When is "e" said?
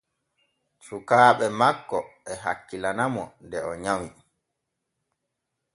2.31-2.33